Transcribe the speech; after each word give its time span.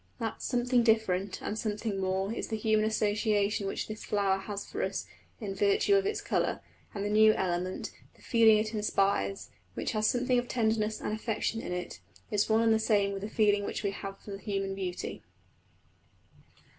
That 0.17 0.41
something 0.41 0.81
different, 0.81 1.39
and 1.43 1.59
something 1.59 2.01
more, 2.01 2.33
is 2.33 2.47
the 2.47 2.55
human 2.57 2.85
association 2.85 3.67
which 3.67 3.87
this 3.87 4.03
flower 4.03 4.39
has 4.39 4.65
for 4.67 4.81
us 4.81 5.05
in 5.39 5.53
virtue 5.53 5.93
of 5.95 6.07
its 6.07 6.21
colour; 6.21 6.59
and 6.91 7.05
the 7.05 7.09
new 7.11 7.33
element 7.33 7.91
the 8.15 8.23
feeling 8.23 8.57
it 8.57 8.73
inspires, 8.73 9.51
which 9.75 9.91
has 9.91 10.07
something 10.07 10.39
of 10.39 10.47
tenderness 10.47 11.01
and 11.01 11.13
affection 11.13 11.61
in 11.61 11.71
it 11.71 11.99
is 12.31 12.49
one 12.49 12.63
and 12.63 12.73
the 12.73 12.79
same 12.79 13.11
with 13.13 13.21
the 13.21 13.29
feeling 13.29 13.63
which 13.63 13.83
we 13.83 13.91
have 13.91 14.17
for 14.19 14.39
human 14.39 14.73
beauty. 14.73 15.21